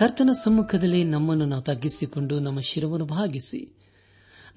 [0.00, 3.76] ಕರ್ತನ ಸಮ್ಮುಖದಲ್ಲಿ ನಮ್ಮನ್ನು ನಾವು ತಗ್ಗಿಸಿಕೊಂಡು ನಮ್ಮ ಶಿರವನ್ನು ಭಾಗಿಸಿ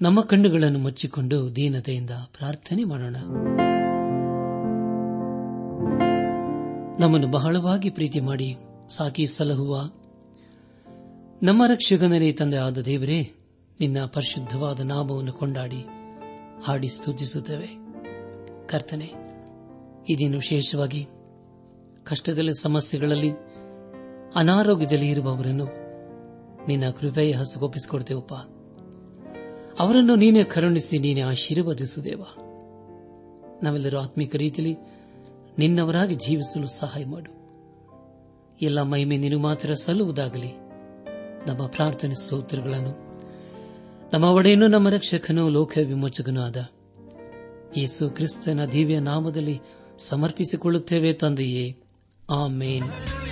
[0.02, 3.16] ನಮ್ಮ ಕಣ್ಣುಗಳನ್ನು ಮುಚ್ಚಿಕೊಂಡು ದೀನತೆಯಿಂದ ಪ್ರಾರ್ಥನೆ ಮಾಡೋಣ.
[6.98, 8.56] ನಮ್ಮನ್ನು ಬಹಳವಾಗಿ ಪ್ರೀತಿ ಮಾಡಿ
[8.96, 9.80] ಸಾಕಿ ಸಲಹುವ.
[11.42, 13.34] ನಮ್ಮ ರಕ್ಷಕನೇ ತಂದೆ ಆದ ದೇವರೇ,
[13.80, 15.86] ನಿನ್ನ ಪರಿಶುದ್ಧವಾದ ನಾಮವನ್ನು ಕೊಂಡಾಡಿ,
[16.64, 17.66] ಹಾಡಿ ಸ್ತುತಿಸುತ್ತೇವೆ.
[18.66, 19.12] ಕರ್ತನೆ
[20.08, 21.06] ಇದೇನು ವಿಶೇಷವಾಗಿ
[22.04, 23.53] ಕಷ್ಟದಲ್ಲಿ, ಸಮಸ್ಯೆಗಳಲ್ಲಿ
[24.34, 25.64] ಅನಾರೋಗ್ಯದಲ್ಲಿ ಇರುವವರನ್ನು
[26.68, 28.34] ನಿನ್ನ ಕೃಪೆಯ ಹಸ್ತಗೊಪ್ಪಿಸಿಕೊಡ್ತೇವಪ್ಪ
[29.78, 32.22] ಅವರನ್ನು ನೀನೇ ಕರುಣಿಸಿ, ನೀನೆ ಆಶೀರ್ವದಿಸುದೇವ.
[33.62, 34.76] ನಾವೆಲ್ಲರೂ ಆತ್ಮಿಕ ರೀತಿಯಲ್ಲಿ
[35.58, 37.32] ನಿನ್ನವರಾಗಿ ಜೀವಿಸಲು ಸಹಾಯ ಮಾಡು.
[38.62, 40.52] ಎಲ್ಲ ಮಹಿಮೆ ನೀನು ಮಾತ್ರ ಸಲ್ಲುವುದಾಗಲಿ.
[41.46, 42.90] ನಮ್ಮ ಪ್ರಾರ್ಥನೆ ಸ್ತೋತ್ರಗಳನ್ನು,
[44.12, 46.56] ನಮ್ಮ ಒಡೆಯನು ನಮ್ಮ ರಕ್ಷಕನೂ, ಲೋಕ ವಿಮೋಚಕನೂ ಆದ
[47.76, 49.60] ಯೇಸು ಕ್ರಿಸ್ತನ ದಿವ್ಯ ನಾಮದಲ್ಲಿ
[49.98, 51.76] ಸಮರ್ಪಿಸಿಕೊಳ್ಳುತ್ತೇವೆ ತಂದೆಯೇ.
[52.30, 53.23] ಆಮೇನ್.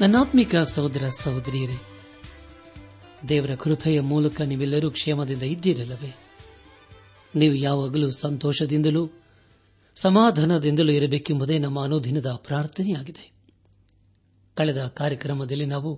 [0.00, 1.76] ನನ್ನಾತ್ಮಿಕ ಸಹೋದರ ಸಹೋದರಿಯರೇ,
[3.28, 6.16] ದೇವರ ಕೃಪೆಯ ಮೂಲಕ ನೀವೆಲ್ಲರೂ ಕ್ಷೇಮದಿಂದ ಇದ್ದೀರಲ್ಲವೇ?
[7.34, 9.10] ನೀವು ಯಾವಾಗಲೂ ಸಂತೋಷದಿಂದಲೂ,
[9.94, 13.32] ಸಮಾಧಾನದಿಂದಲೂ ಇರಬೇಕೆಂಬುದೇ ನಮ್ಮ ಅನುದಿನದ ಪ್ರಾರ್ಥನೆಯಾಗಿದೆ.
[14.54, 15.94] ಕಳೆದ ಕಾರ್ಯಕ್ರಮದಲ್ಲಿ ನಾವು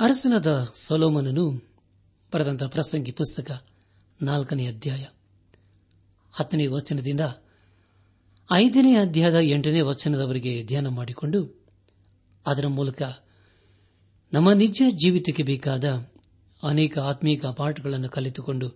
[0.00, 1.50] ಅರಸನದ ಸೊಲೋಮನನು
[2.34, 3.66] ಬರೆದಂತಹ ಪ್ರಸಂಗಿ ಪುಸ್ತಕ
[4.22, 5.04] ನಾಲ್ಕನೇ ಅಧ್ಯಾಯ
[6.32, 7.20] ಹತ್ತನೇ ವಚನದಿಂದ
[8.52, 11.55] ಐದನೇ ಅಧ್ಯಾಯದ ಎಂಟನೇ ವಚನದವರೆಗೆ ಧ್ಯಾನ ಮಾಡಿಕೊಂಡು
[12.46, 13.02] ಅದರ ಮೂಲಕ
[14.32, 15.84] ನಮ್ಮ ನಿಜ ಜೀವಿತಕ್ಕೆ ಬೇಕಾದ
[16.62, 18.68] ಅನೇಕ ಆತ್ಮೀಕ ಪಾಠಗಳನ್ನು ಕಲಿತುಕೊಂಡು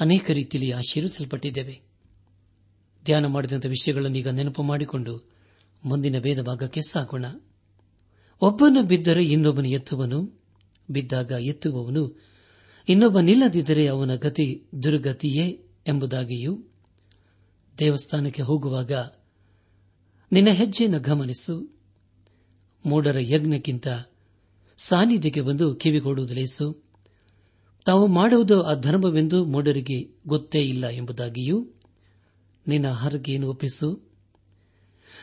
[0.00, 1.80] ಅನೇಕ ರೀತಿಯಲ್ಲಿ ಆಶೀರ್ವಿಸಲ್ಪಟ್ಟಿದ್ದೇವೆ.
[3.04, 5.30] ಧ್ಯಾನ ಮಾಡಿದಂಥ ವಿಷಯಗಳನ್ನು ಈಗ ನೆನಪು ಮಾಡಿಕೊಂಡು
[5.84, 7.24] ಮುಂದಿನ ಭೇದ ಭಾಗಕ್ಕೆ ಸಾಗೋಣ.
[8.40, 10.42] ಒಬ್ಬನು ಬಿದ್ದರೆ ಇನ್ನೊಬ್ಬನು ಎತ್ತುವನು,
[10.90, 12.22] ಬಿದ್ದಾಗ ಎತ್ತುವವನು
[12.88, 16.64] ಇನ್ನೊಬ್ಬನಿಲ್ಲದಿದ್ದರೆ ಅವನ ಗತಿ ದುರ್ಗತಿಯೇ ಎಂಬುದಾಗಿಯೂ
[17.78, 18.92] ದೇವಸ್ಥಾನಕ್ಕೆ ಹೋಗುವಾಗ
[20.32, 21.77] ನಿನ್ನ ಹೆಜ್ಜೆಯನ್ನು ಗಮನಿಸು.
[22.86, 23.88] ಮೂಡರ ಯಜ್ಞಕ್ಕಿಂತ
[24.76, 26.82] ಸಾನ್ನಿಧ್ಯಕ್ಕೆ ಬಂದು ಕಿವಿಗೊಡುವುದು ಲೇಸು
[27.84, 31.68] ತಾವು ಮಾಡುವುದು ಅಧರ್ಮವೆಂದು ಮೂಡರಿಗೆ ಗೊತ್ತೇ ಇಲ್ಲ ಎಂಬುದಾಗಿಯೂ
[32.66, 34.08] ನಿನ್ನ ಹರಕೆಯನ್ನು ಒಪ್ಪಿಸು.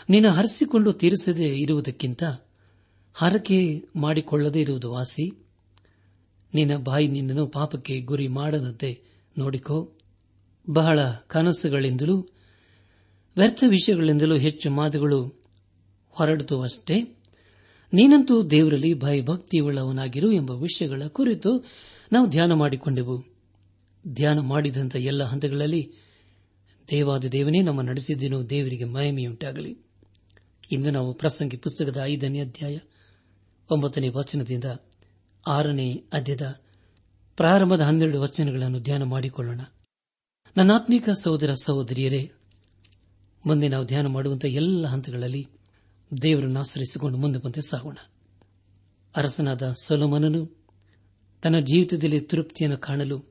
[0.10, 2.24] ನಿನ್ನ ಹರಿಸಿಕೊಂಡು ತೀರಿಸದೇ ಇರುವುದಕ್ಕಿಂತ
[3.14, 5.46] ಹರಕೆ ಮಾಡಿಕೊಳ್ಳದೇ ಇರುವುದು ವಾಸಿ
[6.54, 9.02] ನಿನ್ನ ಬಾಯಿ ನಿನ್ನನ್ನು ಪಾಪಕ್ಕೆ ಗುರಿ ಮಾಡದಂತೆ
[9.38, 9.92] ನೋಡಿಕೋ.
[10.70, 12.30] ಬಹಳ ಕನಸುಗಳಿಂದಲೂ
[13.38, 15.44] ವ್ಯರ್ಥ ವಿಷಯಗಳಿಂದಲೂ ಹೆಚ್ಚು ಮಾತುಗಳು
[16.10, 16.60] ಹೊರಡಿತು
[17.96, 21.66] ನೀನಂತೂ ದೇವರಲ್ಲಿ ಭಯಭಕ್ತಿಯುಳ್ಳವನಾಗಿರು ಎಂಬ ವಿಷಯಗಳ ಕುರಿತು
[22.12, 23.24] ನಾವು ಧ್ಯಾನ ಮಾಡಿಕೊಂಡೆವು.
[24.08, 25.92] ಧ್ಯಾನ ಮಾಡಿದಂಥ ಎಲ್ಲ ಹಂತಗಳಲ್ಲಿ
[26.92, 29.78] ದೇವಾದ ದೇವನೇ ನಮ್ಮ ನಡೆಸಿದ್ದೇನೋ ದೇವರಿಗೆ ಮಹಿಮೆಯುಂಟಾಗಲಿ.
[30.72, 32.78] ಇಂದು ನಾವು ಪ್ರಸಂಗಿ ಪುಸ್ತಕದ ಐದನೇ ಅಧ್ಯಾಯ
[33.72, 34.64] ಒಂಬತ್ತನೇ ವಚನದಿಂದ
[35.48, 36.62] ಆರನೇ ಅಧ್ಯದ
[37.38, 39.62] ಪ್ರಾರಂಭದ ಹನ್ನೆರಡು ವಚನಗಳನ್ನು ಧ್ಯಾನ ಮಾಡಿಕೊಳ್ಳೋಣ.
[40.58, 42.32] ನನ್ನಾತ್ಮೀಕ ಸಹೋದರ ಸಹೋದರಿಯರೇ,
[43.46, 45.48] ಮುಂದೆ ನಾವು ಧ್ಯಾನ ಮಾಡುವಂತಹ ಎಲ್ಲ ಹಂತಗಳಲ್ಲಿ
[46.22, 47.98] ದೇವರನ್ನು ಆಶ್ರಯಿಸಿಕೊಂಡು ಮುಂದೆ ಬಂದೆ ಸಾಗೋಣ.
[49.16, 50.58] ಅರಸನಾದ ಸೊಲೋಮನನು
[51.42, 53.24] ತನ್ನ ಜೀವಿತದಲ್ಲಿ ತೃಪ್ತಿಯನ್ನು ಕಾಣಲು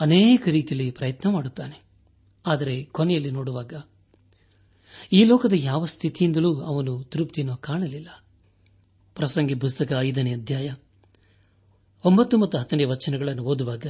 [0.00, 1.82] ಅನೇಕ ರೀತಿಯಲ್ಲಿ ಪ್ರಯತ್ನ ಮಾಡುತ್ತಾನೆ.
[2.46, 3.74] ಆದರೆ ಕೊನೆಯಲ್ಲಿ ನೋಡುವಾಗ
[5.12, 8.24] ಈ ಲೋಕದ ಯಾವ ಸ್ಥಿತಿಯಿಂದಲೂ ಅವನು ತೃಪ್ತಿಯನ್ನು ಕಾಣಲಿಲ್ಲ.
[9.14, 10.74] ಪ್ರಸಂಗಿ ಪುಸ್ತಕ ಐದನೇ ಅಧ್ಯಾಯ
[12.04, 13.86] ಒಂಬತ್ತು ಮತ್ತು ಹತ್ತನೇ ವಚನಗಳನ್ನು ಓದುವಾಗ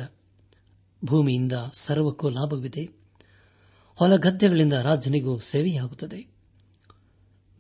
[1.05, 2.85] ಭೂಮಿಯಿಂದ ಸರ್ವಕ್ಕೂ ಲಾಭವಿದೆ.
[3.95, 6.32] ಹೊಲ ಗದ್ದೆಗಳಿಂದ ರಾಜನಿಗೂ ಸೇವೆಯಾಗುತ್ತದೆ.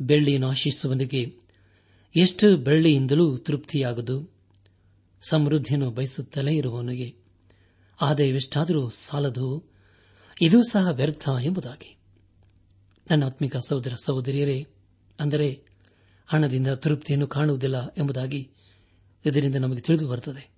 [0.06, 1.36] ಬೆಳ್ಳಿಯನ್ನು ಆಶಿಸುವನಿಗೆ
[2.16, 4.30] ಎಷ್ಟು ಬೆಳ್ಳಿಯಿಂದಲೂ ತೃಪ್ತಿಯಾಗದು.
[5.28, 7.14] ಸಮೃದ್ಧಿಯನ್ನು ಬಯಸುತ್ತಲೇ ಇರುವವನಿಗೆ.
[8.00, 9.64] ಆದಾಯವೆಷ್ಟಾದರೂ ಸಾಲದು.
[10.40, 11.96] ಇದೂ ಸಹ ವ್ಯರ್ಥ ಎಂಬುದಾಗಿ.
[13.10, 14.66] ನನ್ನ ಆತ್ಮಿಕ ಸಹೋದರ ಸಹೋದರಿಯರೇ,
[15.20, 15.62] ಅಂದರೆ
[16.26, 18.50] ಹಣದಿಂದ ತೃಪ್ತಿಯನ್ನು ಕಾಣುವುದಿಲ್ಲ ಎಂಬುದಾಗಿ
[19.26, 20.50] ಇದರಿಂದ ನಮಗೆ ತಿಳಿದು ಬರುತ್ತದೆ.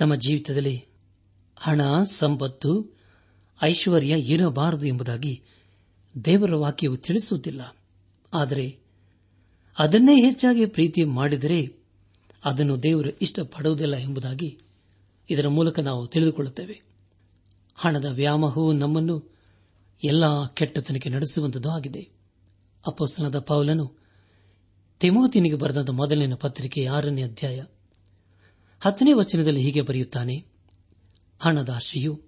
[0.00, 0.84] ನಮ್ಮ ಜೀವಿತದಲ್ಲಿ
[1.56, 2.98] ಹಣ, ಸಂಪತ್ತು,
[3.62, 5.42] ಐಶ್ವರ್ಯ ಇರಬಾರದು ಎಂಬುದಾಗಿ
[6.24, 7.76] ದೇವರ ವಾಕ್ಯವು ತಿಳಿಸುವುದಿಲ್ಲ.
[8.34, 8.79] ಆದರೆ
[9.80, 11.84] ಅದನ್ನೇ ಹೆಚ್ಚಾಗಿ ಪ್ರೀತಿ ಮಾಡಿದರೆ
[12.44, 14.58] ಅದನ್ನು ದೇವರು ಇಷ್ಟಪಡುವುದಿಲ್ಲ ಎಂಬುದಾಗಿ
[15.30, 16.82] ಇದರ ಮೂಲಕ ನಾವು ತಿಳಿದುಕೊಳ್ಳುತ್ತೇವೆ.
[17.74, 19.30] ಹಣದ ವ್ಯಾಮೋಹವು ನಮ್ಮನ್ನು
[20.04, 22.08] ಎಲ್ಲಾ ಕೆಟ್ಟತನಕ್ಕೆ ನಡೆಸುವಂತದ್ದು ಆಗಿದೆ.
[22.86, 23.96] ಅಪೋಸ್ತನದ ಪೌಲನು
[25.00, 27.64] ತಿಮೋತಿನಿಗೆ ಬರೆದ ಮೊದಲನೇ ಪತ್ರಿಕೆ ಆರನೇ ಅಧ್ಯಾಯ
[28.80, 30.46] ಹತ್ತನೇ ವಚನದಲ್ಲಿ ಹೀಗೆ ಬರೆಯುತ್ತಾನೆ,
[31.40, 32.20] ಹಣದ ಆಶೆಯು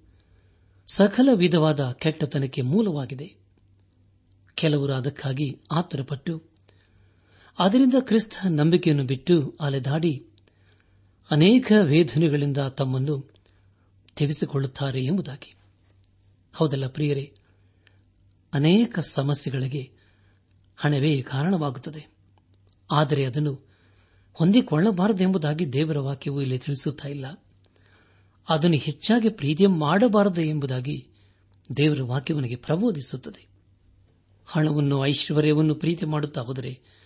[0.87, 3.37] ಸಕಲ ವಿಧವಾದ ಕೆಟ್ಟತನಕ್ಕೆ ಮೂಲವಾಗಿದೆ.
[4.55, 6.52] ಕೆಲವರು ಅದಕ್ಕಾಗಿ ಆತುರಪಟ್ಟು
[7.59, 10.27] ಅದರಿಂದ ಕ್ರಿಸ್ತ ನಂಬಿಕೆಯನ್ನು ಬಿಟ್ಟು ಅಲೆದಾಡಿ
[11.31, 13.31] ಅನೇಕ ವೇದನೆಗಳಿಂದ ತಮ್ಮನ್ನು
[14.17, 15.55] ತೆಗೆಸಿಕೊಳ್ಳುತ್ತಾರೆ ಎಂಬುದಾಗಿ.
[16.55, 17.35] ಹೌದಲ್ಲ ಪ್ರಿಯರೇ?
[18.53, 19.91] ಅನೇಕ ಸಮಸ್ಯೆಗಳಿಗೆ
[20.77, 22.07] ಹಣವೇ ಕಾರಣವಾಗುತ್ತದೆ.
[22.93, 23.69] ಆದರೆ ಅದನ್ನು
[24.33, 27.45] ಹೊಂದಿಕೊಳ್ಳಬಾರದೆಂಬುದಾಗಿ ದೇವರ ವಾಕ್ಯವು ಇಲ್ಲಿ ತಿಳಿಸುತ್ತಾ ಇಲ್ಲ.
[28.49, 31.09] ಅದನ್ನು ಹೆಚ್ಚಾಗಿ ಪ್ರೀತಿ ಮಾಡಬಾರದು ಎಂಬುದಾಗಿ
[31.77, 33.47] ದೇವರ ವಾಕ್ಯವನಿಗೆ ಪ್ರಬೋಧಿಸುತ್ತದೆ.
[34.47, 37.02] ಹಣವನ್ನು, ಐಶ್ವರ್ಯವನ್ನು ಪ್ರೀತಿ ಮಾಡುತ್ತಾ ಹೋದರೆ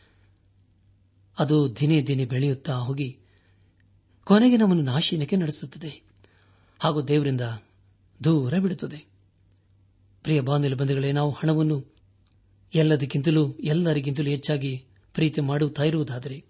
[1.39, 3.19] ಅದು ದಿನೇ ದಿನೇ ಬೆಳೆಯುತ್ತಾ ಹೋಗಿ
[4.25, 6.03] ಕೊನೆಗೆ ನಮ್ಮನ್ನು ನಾಶೀನಕ್ಕೆ ನಡೆಸುತ್ತದೆ.
[6.79, 7.41] ಹಾಗೂ ದೇವರಿಂದ
[8.25, 9.07] ದೂರ ಬಿಡುತ್ತದೆ.
[10.23, 11.95] ಪ್ರಿಯ ಬಾಂಧವ್ಯ ಬಂಧುಗಳೇ, ನಾವು ಹಣವನ್ನು
[12.75, 14.85] ಎಲ್ಲದಕ್ಕಿಂತಲೂ, ಎಲ್ಲರಿಗಿಂತಲೂ ಹೆಚ್ಚಾಗಿ
[15.15, 16.45] ಪ್ರೀತಿ ಮಾಡುತ್ತಾ ಇರುವುದಾದರೆ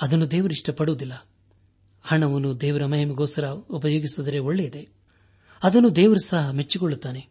[0.00, 1.26] ಅದನ್ನು ದೇವರು ಇಷ್ಟಪಡುವುದಿಲ್ಲ.
[2.02, 4.88] ಹಣವನ್ನು ದೇವರ ಮಹಿಮೆಗೋಸ್ಕರ ಉಪಯೋಗಿಸಿದರೆ ಒಳ್ಳೆಯದೇ.
[5.62, 7.28] ಅದನ್ನು ದೇವರು ಸಹ ಮೆಚ್ಚಿಕೊಳ್ಳುತ್ತಾನೆ.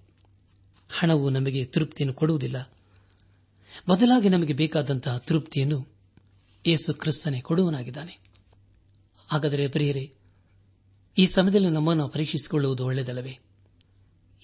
[0.89, 2.71] ಹಣವು ನಮಗೆ ತೃಪ್ತಿಯನ್ನು ಕೊಡುವುದಿಲ್ಲ.
[3.89, 5.98] ಬದಲಾಗಿ ನಮಗೆ ಬೇಕಾದಂತಹ ತೃಪ್ತಿಯನ್ನು
[6.69, 8.19] ಯೇಸು ಕ್ರಿಸ್ತನೇ ಕೊಡುವನಾಗಿದ್ದಾನೆ.
[9.27, 10.13] ಹಾಗಾದರೆ ಪ್ರಿಯರೇ,
[11.17, 13.39] ಈ ಸಮಯದಲ್ಲಿ ನಮ್ಮನ್ನು ಪರೀಕ್ಷಿಸಿಕೊಳ್ಳುವುದು ಒಳ್ಳೆಯದಲ್ಲವೇ?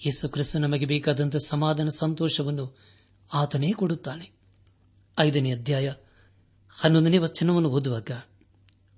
[0.06, 2.76] ಯೇಸು ಕ್ರಿಸ್ತ ನಮಗೆ ಬೇಕಾದಂತಹ ಸಮಾಧಾನ ಸಂತೋಷವನ್ನು
[3.34, 4.30] ಆತನೇ ಕೊಡುತ್ತಾನೆ.
[5.18, 5.92] ಐದನೇ ಅಧ್ಯಾಯ
[6.68, 8.10] ಹನ್ನೊಂದನೇ ವಚನವನ್ನು ಓದುವಾಗ,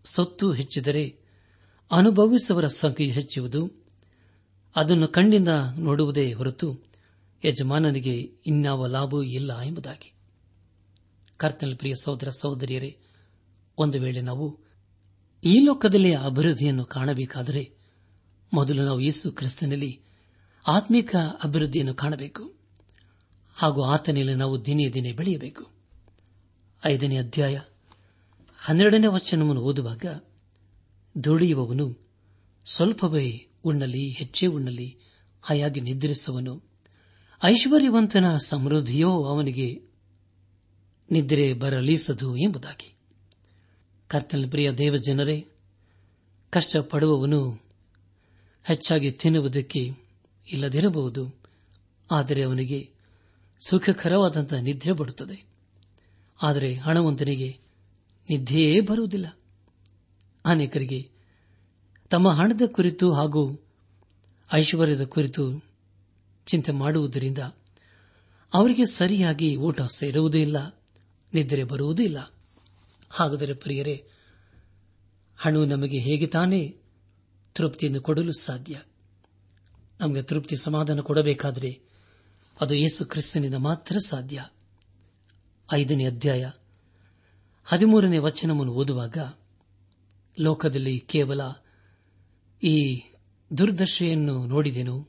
[0.04, 1.16] ಸೊತ್ತು ಹೆಚ್ಚಿದರೆ
[1.92, 3.70] ಅನುಭವಿಸುವವರ ಸಂಖ್ಯೆಯು ಹೆಚ್ಚುವುದು,
[4.76, 5.48] ಅದನ್ನು ಕಣ್ಣಿಂದ
[5.78, 6.80] ನೋಡುವುದೇ ಹೊರತು
[7.44, 10.12] ಯಜಮಾನನಿಗೆ ಇನ್ಯಾವ ಲಾಭವೂ ಇಲ್ಲ ಎಂಬುದಾಗಿ.
[11.36, 12.98] ಕರ್ತನ ಪ್ರಿಯ ಸಹೋದರ ಸಹೋದರಿಯರೇ
[13.78, 14.58] ಒಂದು ವೇಳೆ ನಾವು
[15.44, 17.72] ಈ ಲೋಕದಲ್ಲಿ ಅಭಿವೃದ್ಧಿಯನ್ನು ಕಾಣಬೇಕಾದರೆ
[18.54, 20.00] ಮೊದಲು ನಾವು ಯೇಸು ಕ್ರಿಸ್ತನಲ್ಲಿ
[20.66, 22.54] ಆತ್ಮಿಕ ಅಭಿವೃದ್ಧಿಯನ್ನು ಕಾಣಬೇಕು.
[23.54, 25.70] ಹಾಗೂ ಆತನಲ್ಲಿ ನಾವು ದಿನೇ ದಿನೇ ಬೆಳೆಯಬೇಕು.
[26.84, 27.60] ಐದನೇ ಅಧ್ಯಾಯ
[28.56, 30.04] ಹನ್ನೆರಡನೇ ವಚನವನ್ನು ಓದುವಾಗ
[31.24, 32.08] ದುಡಿಯುವವನು
[32.64, 34.98] ಸ್ವಲ್ಪವೇ ಉಣ್ಣಲಿ, ಹೆಚ್ಚೇ ಉಣ್ಣಲಿ,
[35.42, 36.62] ಹಾಯಾಗಿ ನಿದ್ರಿಸುವನು
[37.44, 39.82] ಐಶ್ವರ್ಯವಂತನ ಸಮೃದ್ಧಿಯೋ ಅವನಿಗೆ
[41.10, 42.97] ನಿದ್ರೆ ಬರಲೀಸದು ಎಂಬುದಾಗಿ.
[44.08, 45.46] ಕರ್ತನ ಪ್ರಿಯ ದೇವಜನರೇ,
[46.50, 47.58] ಕಷ್ಟಪಡುವವನು
[48.64, 49.90] ಹೆಚ್ಚಾಗಿ ತಿನ್ನುವುದಕ್ಕೆ
[50.52, 51.40] ಇಲ್ಲದಿರಬಹುದು,
[52.10, 52.90] ಆದರೆ ಅವನಿಗೆ
[53.60, 55.46] ಸುಖಕರವಾದಂತಹ ನಿದ್ರೆ ಬರುತ್ತದೆ.
[56.42, 57.58] ಆದರೆ ಹಣವಂತನಿಗೆ
[58.30, 59.38] ನಿದ್ದೆಯೇ ಬರುವುದಿಲ್ಲ.
[60.44, 61.08] ಅನೇಕರಿಗೆ
[62.10, 63.60] ತಮ್ಮ ಹಣದ ಕುರಿತು ಹಾಗೂ
[64.54, 65.64] ಐಶ್ವರ್ಯದ ಕುರಿತು
[66.46, 67.38] ಚಿಂತೆ ಮಾಡುವುದರಿಂದ
[68.54, 70.82] ಅವರಿಗೆ ಸರಿಯಾಗಿ ಊಟ ಸೇರುವುದೂ ಇಲ್ಲ,
[71.34, 72.18] ನಿದ್ರೆ ಬರುವುದೂ ಇಲ್ಲ.
[73.10, 74.08] ಹಾಗಾದರೆ ಪ್ರಿಯರೇ,
[75.36, 76.76] ಹಣು ನಮಗೆ ಹೇಗೆ ತಾನೇ
[77.54, 78.82] ತೃಪ್ತಿಯನ್ನು ಕೊಡಲು ಸಾಧ್ಯ?
[80.00, 81.80] ನಮಗೆ ತೃಪ್ತಿ ಸಮಾಧಾನ ಕೊಡಬೇಕಾದರೆ
[82.60, 84.46] ಅದು ಯೇಸು ಕ್ರಿಸ್ತನಿಂದ ಮಾತ್ರ ಸಾಧ್ಯ.
[85.72, 86.50] ಐದನೇ ಅಧ್ಯಾಯ
[87.64, 89.16] ಹದಿಮೂರನೇ ವಚನವನ್ನು ಓದುವಾಗ
[90.40, 91.40] ಲೋಕದಲ್ಲಿ ಕೇವಲ
[92.62, 93.02] ಈ
[93.58, 95.08] ದುರ್ದಶೆಯನ್ನು ನೋಡಿದೆನು.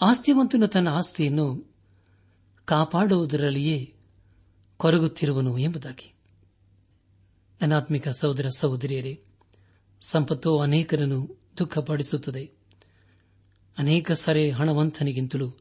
[0.00, 1.74] ಆಸ್ತಿವಂತನು ತನ್ನ ಆಸ್ತಿಯನ್ನು
[2.64, 3.94] ಕಾಪಾಡುವುದರಲ್ಲಿಯೇ
[4.76, 6.19] ಕೊರಗುತ್ತಿರುವನು ಎಂಬುದಾಗಿ.
[7.60, 9.20] ಅನಾತ್ಮಿಕ ಸಹೋದರ ಸಹೋದರಿಯರೇ,
[10.00, 12.50] ಸಂಪತ್ತು ಅನೇಕರನ್ನು ದುಃಖಪಡಿಸುತ್ತದೆ.
[13.78, 15.52] ಅನೇಕ ಸರೆ ಹಣವಂತನಿಗಿಂತಲೂ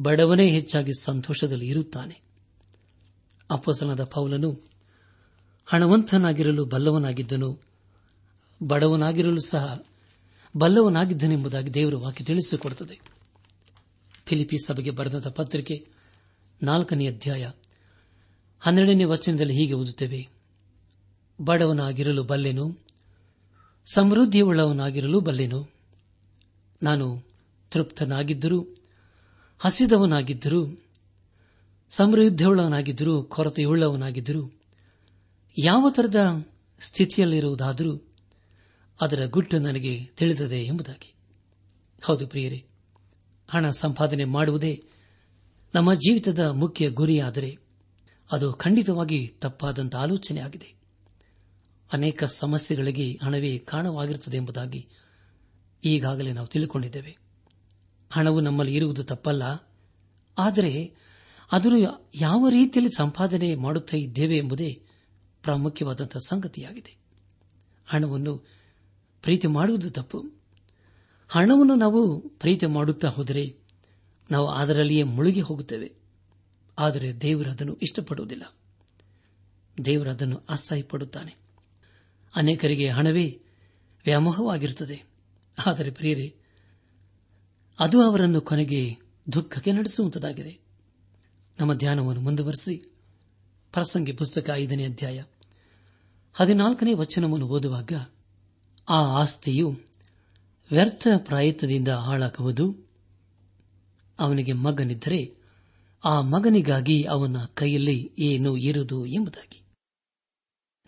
[0.00, 2.20] ಬಡವನೇ ಹೆಚ್ಚಾಗಿ ಸಂತೋಷದಲ್ಲಿ ಇರುತ್ತಾನೆ.
[3.50, 4.68] ಅಪ್ಪಸನದ ಪೌಲನು
[5.66, 7.60] ಹಣವಂತನಾಗಿರಲು ಬಲ್ಲವನಾಗಿದ್ದನು,
[8.68, 9.84] ಬಡವನಾಗಿರಲು ಸಹ
[10.56, 13.00] ಬಲ್ಲವನಾಗಿದ್ದನೆಂಬುದಾಗಿ ದೇವರ ವಾಕ್ಯ ತಿಳಿಸಿಕೊಡುತ್ತದೆ.
[14.26, 15.86] ಫಿಲಿಪಿ ಸಭೆಗೆ ಬರೆದ ಪತ್ರಿಕೆ
[16.62, 17.50] ನಾಲ್ಕನೇ ಅಧ್ಯಾಯ
[18.60, 20.35] ಹನ್ನೆರಡನೇ ವಚನದಲ್ಲಿ ಹೀಗೆ ಓದುತ್ತೇವೆ.
[21.40, 22.78] ಬಡವನಾಗಿರಲು ಬಲ್ಲೆನು?
[23.92, 25.68] ಸಮೃದ್ಧಿಯುಳ್ಳವನಾಗಿರಲು ಬಲ್ಲೆನು?
[26.82, 27.22] ನಾನು
[27.70, 28.66] ತೃಪ್ತನಾಗಿದ್ದರೂ,
[29.58, 30.82] ಹಸಿದವನಾಗಿದ್ದರೂ,
[31.90, 34.52] ಸಮೃದ್ಧಿಯುಳ್ಳವನಾಗಿದ್ದರೂ, ಕೊರತೆಯುಳ್ಳವನಾಗಿದ್ದರೂ,
[35.58, 36.46] ಯಾವ ತರದ
[36.80, 38.08] ಸ್ಥಿತಿಯಲ್ಲಿರುವುದಾದರೂ
[39.00, 41.14] ಅದರ ಗುಟ್ಟು ನನಗೆ ತಿಳಿದದೆ ಎಂಬುದಾಗಿ.
[42.02, 42.64] ಹೌದು ಪ್ರಿಯರೇ,
[43.48, 44.84] ಹಣ ಸಂಪಾದನೆ ಮಾಡುವುದೇ
[45.74, 47.58] ನಮ್ಮ ಜೀವಿತದ ಮುಖ್ಯ ಗುರಿಯಾದರೆ
[48.32, 50.76] ಅದು ಖಂಡಿತವಾಗಿ ತಪ್ಪಾದಂಥ ಆಲೋಚನೆಯಾಗಿದೆ.
[51.92, 54.88] ಅನೇಕ ಸಮಸ್ಯೆಗಳಿಗೆ ಹಣವೇ ಕಾರಣವಾಗಿರುತ್ತದೆ ಎಂಬುದಾಗಿ
[55.84, 57.18] ಈಗಾಗಲೇ ನಾವು ತಿಳಿದುಕೊಂಡಿದ್ದೇವೆ.
[58.12, 59.42] ಹಣವು ನಮ್ಮಲ್ಲಿ ಇರುವುದು ತಪ್ಪಲ್ಲ.
[60.38, 60.92] ಆದರೆ
[61.52, 64.82] ಅದನ್ನು ಯಾವ ರೀತಿಯಲ್ಲಿ ಸಂಪಾದನೆ ಮಾಡುತ್ತಾ ಇದ್ದೇವೆ ಎಂಬುದೇ
[65.42, 66.96] ಪ್ರಾಮುಖ್ಯವಾದಂತಹ ಸಂಗತಿಯಾಗಿದೆ.
[67.86, 68.36] ಹಣವನ್ನು
[69.22, 70.24] ಪ್ರೀತಿ ಮಾಡುವುದು ತಪ್ಪು.
[71.28, 73.56] ಹಣವನ್ನು ನಾವು ಪ್ರೀತಿ ಮಾಡುತ್ತಾ ಹೋದರೆ
[74.30, 75.92] ನಾವು ಅದರಲ್ಲಿಯೇ ಮುಳುಗಿ ಹೋಗುತ್ತೇವೆ.
[76.78, 78.54] ಆದರೆ ದೇವರು ಅದನ್ನು ಇಷ್ಟಪಡುವುದಿಲ್ಲ.
[79.84, 81.45] ದೇವರು ಅದನ್ನು ಅಸಹ್ಯಪಡುತ್ತಾನೆ.
[82.36, 83.42] ಅನೇಕರಿಗೆ ಹಣವೇ
[84.04, 85.02] ವ್ಯಾಮೋಹವಾಗಿರುತ್ತದೆ.
[85.66, 86.34] ಆದರೆ ಪ್ರಿಯರೇ,
[87.80, 88.96] ಅದು ಅವರನ್ನು ಕೊನೆಗೆ
[89.32, 90.58] ದುಃಖಕ್ಕೆ ನಡೆಸುವಂತದಾಗಿದೆ.
[91.60, 92.92] ನಮ್ಮ ಧ್ಯಾನವನ್ನು ಮುಂದುವರೆಸಿ.
[93.72, 95.24] ಪ್ರಸಂಗಿ ಪುಸ್ತಕ ಐದನೇ ಅಧ್ಯಾಯ
[96.34, 97.92] ಹದಿನಾಲ್ಕನೇ ವಚನವನ್ನು ಓದುವಾಗ
[98.88, 99.80] ಆ ಆಸ್ತಿಯು
[100.70, 102.76] ವ್ಯರ್ಥ ಪ್ರಾಯತ್ನದಿಂದ ಹಾಳಾಗುವುದು.
[104.18, 105.34] ಅವನಿಗೆ ಮಗನಿದ್ದರೆ
[106.04, 109.65] ಆ ಮಗನಿಗಾಗಿ ಅವನ ಕೈಯಲ್ಲಿ ಏನು ಇರುವುದು ಎಂಬುದಾಗಿ.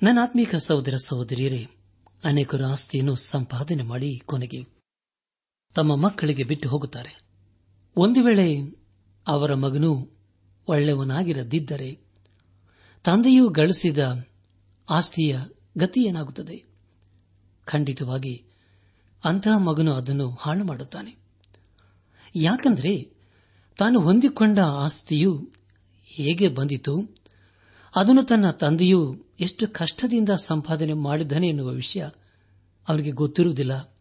[0.03, 1.69] ನನ್ನ ಆತ್ಮೀಕ ಸಹೋದರ ಸಹೋದರಿಯರೇ,
[2.25, 4.65] ಅನೇಕರು ಆಸ್ತಿಯನ್ನು ಸಂಪಾದನೆ ಮಾಡಿ ಕೊನೆಗೆ
[5.75, 7.21] ತಮ್ಮ ಮಕ್ಕಳಿಗೆ ಬಿಟ್ಟು ಹೋಗುತ್ತಾರೆ.
[7.97, 8.57] ಒಂದು ವೇಳೆ
[9.27, 10.19] ಅವರ ಮಗನು
[10.69, 11.99] ಒಳ್ಳೆಯವನಾಗಿರದಿದ್ದರೆ
[13.05, 14.29] ತಂದೆಯು ಗಳಿಸಿದ
[14.91, 15.39] ಆಸ್ತಿಯ
[15.79, 16.65] ಗತಿ ಏನಾಗುತ್ತದೆ?
[17.65, 18.45] ಖಂಡಿತವಾಗಿ,
[19.25, 21.17] ಅಂತಹ ಮಗನು ಅದನ್ನು ಹಾಳು ಮಾಡುತ್ತಾನೆ.
[22.35, 23.11] ಯಾಕಂದರೆ
[23.79, 25.51] ತಾನು ಹೊಂದಿಕೊಂಡ ಆಸ್ತಿಯು
[26.05, 27.18] ಹೇಗೆ ಬಂದಿತು?
[27.97, 32.09] ಅದನ್ನು ತನ್ನ ತಂದೆಯು ಎಷ್ಟು ಕಷ್ಟದಿಂದ ಸಂಪಾದನೆ ಮಾಡಿದ್ದಾನೆ ಎನ್ನುವ ವಿಷಯ
[32.89, 33.95] ಅವನಿಗೆ ಗೊತ್ತಿರುವುದಿಲ್ಲ.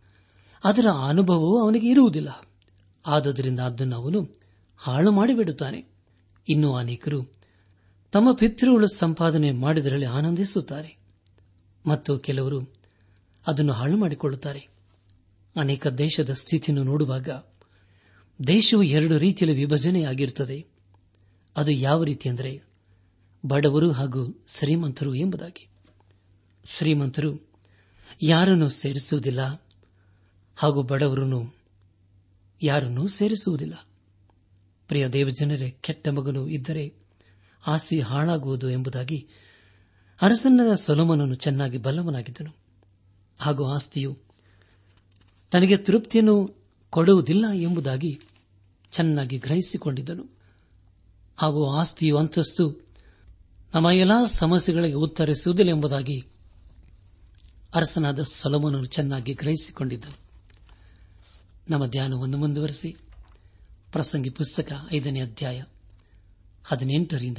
[0.64, 2.48] ಅದರ ಅನುಭವವೂ ಅವನಿಗೆ ಇರುವುದಿಲ್ಲ.
[3.06, 4.40] ಆದ್ದರಿಂದ ಅದನ್ನು ಅವನು
[4.78, 5.86] ಹಾಳು ಮಾಡಿಬಿಡುತ್ತಾನೆ.
[6.50, 7.22] ಇನ್ನೂ ಅನೇಕರು
[8.12, 10.98] ತಮ್ಮ ಪಿತೃಗಳು ಸಂಪಾದನೆ ಮಾಡಿದರಲ್ಲಿ ಆನಂದಿಸುತ್ತಾರೆ.
[11.88, 12.62] ಮತ್ತು ಕೆಲವರು
[13.48, 14.68] ಅದನ್ನು ಹಾಳು ಮಾಡಿಕೊಳ್ಳುತ್ತಾರೆ.
[15.60, 17.30] ಅನೇಕ ದೇಶದ ಸ್ಥಿತಿಯನ್ನು ನೋಡುವಾಗ
[18.48, 20.66] ದೇಶವು ಎರಡು ರೀತಿಯಲ್ಲಿ ವಿಭಜನೆಯಾಗಿರುತ್ತದೆ.
[21.58, 22.67] ಅದು ಯಾವ ರೀತಿ ಅಂದರೆ
[23.46, 25.68] ಬಡವರು ಹಾಗೂ ಶ್ರೀಮಂತರು ಎಂಬುದಾಗಿ.
[26.66, 27.50] ಶ್ರೀಮಂತರು
[28.22, 29.64] ಯಾರನ್ನು ಸೇರಿಸುವುದಿಲ್ಲ
[30.56, 31.56] ಹಾಗೂ ಬಡವರನ್ನು
[32.62, 33.88] ಯಾರನ್ನೂ ಸೇರಿಸುವುದಿಲ್ಲ.
[34.88, 36.94] ಪ್ರಿಯ ದೇವಜನರೇ, ಕೆಟ್ಟ ಮಗನು ಇದ್ದರೆ
[37.68, 39.28] ಆಸ್ತಿ ಹಾಳಾಗುವುದು ಎಂಬುದಾಗಿ
[40.22, 42.56] ಅರಸನ್ನದ ಸೊಲಮನನ್ನು ಚೆನ್ನಾಗಿ ಬಲ್ಲವನಾಗಿದ್ದನು.
[43.40, 44.18] ಹಾಗೂ ಆಸ್ತಿಯು
[45.52, 48.20] ತನಗೆ ತೃಪ್ತಿಯನ್ನು ಕೊಡುವುದಿಲ್ಲ ಎಂಬುದಾಗಿ
[48.92, 50.26] ಚೆನ್ನಾಗಿ ಗ್ರಹಿಸಿಕೊಂಡಿದ್ದನು.
[51.38, 52.87] ಹಾಗೂ ಆಸ್ತಿಯು ಅಂತಸ್ತು
[53.74, 56.22] ನಮ್ಮ ಎಲ್ಲಾ ಸಮಸ್ಯೆಗಳಿಗೆ ಉತ್ತರಿಸುವುದಿಲ್ಲ ಎಂಬುದಾಗಿ
[57.76, 60.18] ಅರಸನಾದ ಸೊಲಮನನ್ನು ಚೆನ್ನಾಗಿ ಗ್ರಹಿಸಿಕೊಂಡಿದ್ದನು.
[61.70, 62.96] ನಮ್ಮ ಧ್ಯಾನವನ್ನು ಮುಂದುವರೆಸಿ.
[63.92, 65.64] ಪ್ರಸಂಗಿ ಪುಸ್ತಕ ಐದನೇ ಅಧ್ಯಾಯ
[66.64, 67.38] ಹದಿನೆಂಟರಿಂದ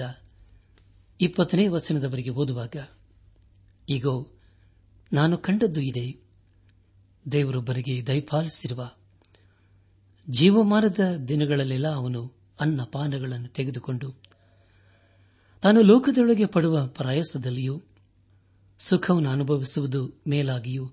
[1.21, 2.77] ಇಪ್ಪತ್ತನೇ ವಚನದವರೆಗೆ ಓದುವಾಗ
[3.89, 4.07] ಈಗ
[5.13, 6.29] ನಾನು ಕಂಡದ್ದು ಇದೆ.
[7.33, 8.91] ದೇವರೊಬ್ಬರಿಗೆ ದಯಪಾಲಿಸಿರುವ
[10.31, 14.28] ಜೀವಮಾನದ ದಿನಗಳಲ್ಲೆಲ್ಲ ಅವನು ಅನ್ನಪಾನಗಳನ್ನು ತೆಗೆದುಕೊಂಡು
[15.63, 17.83] ತಾನು ಲೋಕದೊಳಗೆ ಪಡುವ ಪ್ರಯಾಸದಲ್ಲಿಯೂ
[18.79, 20.91] ಸುಖವನ್ನು ಅನುಭವಿಸುವುದು ಮೇಲಾಗಿಯೂ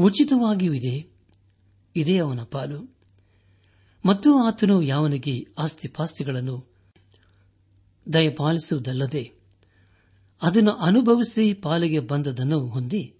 [0.00, 1.10] ಉಚಿತವಾಗಿಯೂ ಇದೆ.
[1.96, 2.98] ಇದೇ ಅವನ ಪಾಲು.
[4.06, 6.72] ಮತ್ತು ಆತನು ಯಾವನಿಗೆ ಆಸ್ತಿಪಾಸ್ತಿಗಳನ್ನು
[8.12, 9.32] ದಯಪಾಲಿಸುವುದಲ್ಲದೆ
[10.42, 13.14] ಅದನ್ನು ಅನುಭವಿಸಿ ಪಾಲಿಗೆ ಬಂದದನ್ನು ಹೊಂದಿ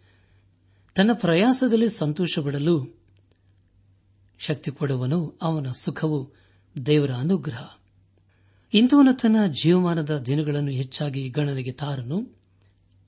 [0.95, 3.03] ತನ್ನ ಪ್ರಯಾಸದಲ್ಲಿ ಸಂತೋಷಪಡಲು
[4.39, 6.35] ಶಕ್ತಿ ಕೊಡುವನು ಅವನ ಸುಖವು
[6.87, 7.78] ದೇವರ ಅನುಗ್ರಹ.
[8.75, 12.39] ಇಂಥವನು ತನ್ನ ಜೀವಮಾನದ ದಿನಗಳನ್ನು ಹೆಚ್ಚಾಗಿ ಗಣನೆಗೆ ತಾರನು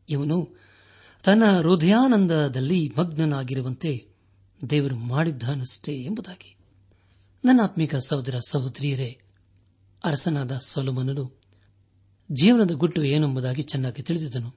[0.09, 0.61] ಇವನು
[1.25, 4.09] ತನ್ನ ಹೃದಯಾನಂದದಲ್ಲಿ ಮಗ್ನನಾಗಿರುವಂತೆ
[4.71, 6.57] ದೇವರು ಮಾಡಿದ್ದಾನಷ್ಟೇ ಎಂಬುದಾಗಿ.
[7.45, 9.19] ನನ್ನ ಆತ್ಮಿಕ ಸಹೋದರ ಸಹೋದರಿಯರೇ,
[10.05, 11.41] ಅರಸನಾದ ಸೊಲಮನನು
[12.33, 14.57] ಜೀವನದ ಗುಟ್ಟು ಏನೆಂಬುದಾಗಿ ಚೆನ್ನಾಗಿ ತಿಳಿದಿದನು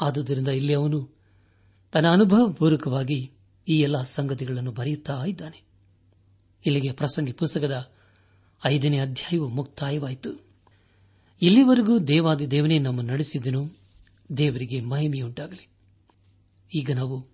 [0.00, 1.10] ಆದುದರಿಂದ ಇಲ್ಲಿ ಅವನು
[1.92, 3.32] ತನ್ನ ಅನುಭವಪೂರ್ವಕವಾಗಿ
[3.68, 5.64] ಈ ಎಲ್ಲ ಸಂಗತಿಗಳನ್ನು ಬರೆಯುತ್ತಾ ಇದ್ದಾನೆ.
[6.66, 7.91] ಇಲ್ಲಿಗೆ ಪ್ರಸಂಗಿ ಪುಸ್ತಕದ
[8.64, 10.44] ಐದನೇ ಅಧ್ಯಾಯವು ಮುಕ್ತಾಯವಾಯಿತು.
[11.42, 13.70] ಇಲ್ಲಿವರೆಗೂ ದೇವಾದಿ ದೇವನೇ ನಮ್ಮ ನಡೆಸಿದನು.
[14.36, 15.68] ದೇವರಿಗೆ ಮಹಿಮೆಯುಂಟಾಗಲಿ.
[16.74, 17.26] ಈಗ ನಾವು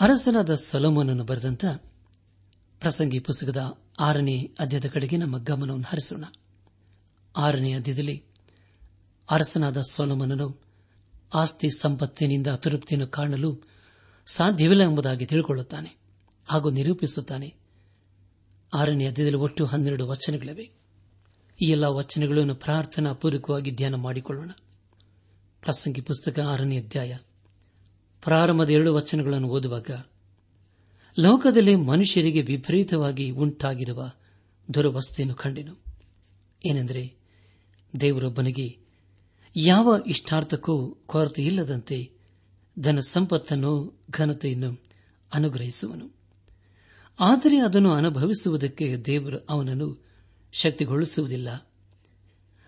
[0.00, 1.64] ಅರಸನಾದ ಸಲೋಮನನ್ನು ಬರೆದಂತ
[2.80, 6.24] ಪ್ರಸಂಗಿ ಪುಸ್ತಕದ ಆರನೇ ಅಧ್ಯಾಯದ ಕಡೆಗೆ ನಮ್ಮ ಗಮನವನ್ನು ಹರಿಸೋಣ.
[7.36, 8.24] ಆರನೇ ಅಧ್ಯಾಯದಲ್ಲಿ
[9.30, 10.60] ಅರಸನಾದ ಸೊಲಮನನು
[11.34, 13.62] ಆಸ್ತಿ ಸಂಪತ್ತಿನಿಂದ ಅತೃಪ್ತಿಯನ್ನು ಕಾಣಲು
[14.26, 15.96] ಸಾಧ್ಯವಿಲ್ಲ ಎಂಬುದಾಗಿ ತಿಳಿದುಕೊಳ್ಳುತ್ತಾನೆ
[16.46, 17.54] ಹಾಗೂ ನಿರೂಪಿಸುತ್ತಾನೆ.
[18.74, 20.70] ಆರನೇ ಅಧ್ಯಯದಲ್ಲಿ ಒಟ್ಟು ಹನ್ನೆರಡು ವಚನಗಳಿವೆ.
[21.62, 24.50] ಈ ಎಲ್ಲ ವಚನಗಳನ್ನು ಪ್ರಾರ್ಥನಾ ಪೂರ್ವಕವಾಗಿ ಧ್ಯಾನ ಮಾಡಿಕೊಳ್ಳೋಣ.
[25.60, 27.16] ಪ್ರಸಂಗಿ ಪುಸ್ತಕ ಆರನೇ ಅಧ್ಯಾಯ.
[28.22, 29.90] ಪ್ರಾರಂಭದ ಎರಡು ವಚನಗಳನ್ನು ಓದುವಾಗ,
[31.18, 34.10] ಲೋಕದಲ್ಲಿ ಮನುಷ್ಯರಿಗೆ ವಿಪರೀತವಾಗಿ ಉಂಟಾಗಿರುವ
[34.74, 35.76] ದುರವಸ್ಥೆಯನ್ನು ಕಂಡೆನು.
[36.66, 37.14] ಏನೆಂದರೆ,
[38.00, 38.78] ದೇವರೊಬ್ಬನಿಗೆ
[39.56, 42.10] ಯಾವ ಇಷ್ಟಾರ್ಥಕ್ಕೂ ಕೊರತೆ ಇಲ್ಲದಂತೆ
[42.78, 44.82] ಧನ ಸಂಪತ್ತನ್ನು ಘನತೆಯನ್ನು
[45.34, 46.15] ಅನುಗ್ರಹಿಸುವನು.
[47.20, 50.06] ಆದರೆ ಅದನ್ನು ಅನುಭವಿಸುವುದಕ್ಕೆ ದೇವರು ಅವನನ್ನು
[50.52, 51.70] ಶಕ್ತಿಗೊಳಿಸುವುದಿಲ್ಲ.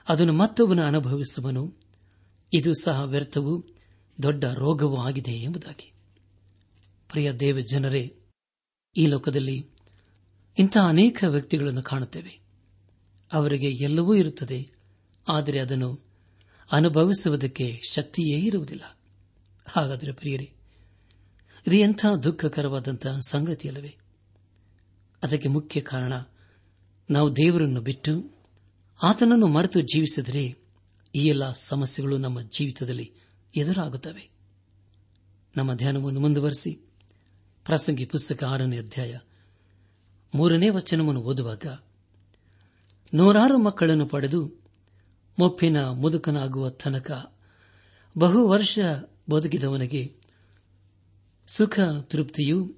[0.09, 1.75] ಅದನ್ನು ಮತ್ತೊಬ್ಬನು ಅನುಭವಿಸುವನು.
[2.53, 3.65] ಇದು ಸಹ ವ್ಯರ್ಥವೂ
[4.23, 5.93] ದೊಡ್ಡ ರೋಗವೂ ಆಗಿದೆ ಎಂಬುದಾಗಿ.
[7.09, 8.17] ಪ್ರಿಯ ದೇವ ಜನರೇ
[8.97, 9.71] ಈ ಲೋಕದಲ್ಲಿ
[10.59, 12.41] ಇಂತಹ ಅನೇಕ ವ್ಯಕ್ತಿಗಳನ್ನು ಕಾಣುತ್ತೇವೆ.
[13.33, 14.71] ಅವರಿಗೆ ಎಲ್ಲವೂ ಇರುತ್ತದೆ,
[15.29, 16.01] ಆದರೆ ಅದನ್ನು
[16.73, 18.99] ಅನುಭವಿಸುವುದಕ್ಕೆ ಶಕ್ತಿಯೇ ಇರುವುದಿಲ್ಲ.
[19.67, 20.53] ಹಾಗಾದರೆ ಪ್ರಿಯರೇ,
[21.67, 23.98] ಇದು ಎಂಥ ದುಃಖಕರವಾದಂತಹ ಸಂಗತಿಯಲ್ಲವೇ?
[25.23, 26.13] ಅದಕ್ಕೆ ಮುಖ್ಯ ಕಾರಣ,
[27.11, 28.35] ನಾವು ದೇವರನ್ನು ಬಿಟ್ಟು
[29.03, 30.45] ಆತನನ್ನು ಮರೆತು ಜೀವಿಸಿದರೆ
[31.15, 33.13] ಈ ಎಲ್ಲ ಸಮಸ್ಯೆಗಳು ನಮ್ಮ ಜೀವಿತದಲ್ಲಿ
[33.57, 34.31] ಎದುರಾಗುತ್ತವೆ.
[35.57, 36.73] ನಮ್ಮ ಧ್ಯಾನವನ್ನು ಮುಂದುವರೆಸಿ
[37.65, 39.19] ಪ್ರಸಂಗಿ ಪುಸ್ತಕ ಆರನೇ ಅಧ್ಯಾಯ
[40.35, 41.67] ಮೂರನೇ ವಚನವನ್ನು ಓದುವಾಗ,
[43.15, 44.53] ನೂರಾರು ಮಕ್ಕಳನ್ನು ಪಡೆದು
[45.39, 47.35] ಮೊಪ್ಪಿನ ಮುದುಕನಾಗುವ ತನಕ
[48.19, 48.79] ಬಹು ವರ್ಷ
[49.31, 50.17] ಬದುಕಿದವನಿಗೆ
[51.49, 52.75] ಸುಖ, ತೃಪ್ತಿಯೂ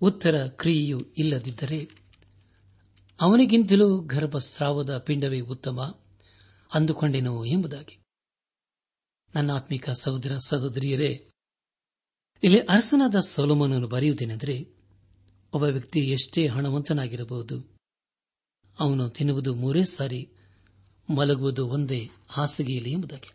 [0.00, 1.90] ಉತ್ತರ ಕ್ರಿಯೆಯು ಇಲ್ಲದಿದ್ದರೆ
[3.20, 6.00] ಅವನಿಗಿಂತಲೂ ಗರ್ಭಸ್ರಾವದ ಪಿಂಡವೇ ಉತ್ತಮ
[6.74, 7.98] ಅಂದುಕೊಂಡೆನು ಎಂಬುದಾಗಿ.
[9.34, 11.28] ನನ್ನ ಆತ್ಮಿಕ ಸಹೋದರ ಸಹೋದರಿಯರೇ,
[12.42, 14.62] ಇಲ್ಲಿ ಅರಸನಾದ ಸೊಲೋಮನನ್ನು ಬರೆಯುವುದೇನೆಂದರೆ,
[15.52, 17.76] ಒಬ್ಬ ವ್ಯಕ್ತಿ ಎಷ್ಟೇ ಹಣವಂತನಾಗಿರಬಹುದು,
[18.80, 20.30] ಅವನು ತಿನ್ನುವುದು ಮೂರೇ ಸಾರಿ,
[21.16, 23.32] ಮಲಗುವುದು ಒಂದೇ ಹಾಸಿಗೆಯಲ್ಲಿ ಎಂಬುದಾಗಿ.